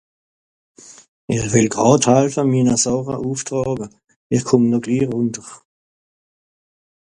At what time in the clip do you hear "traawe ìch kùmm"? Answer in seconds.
3.47-4.63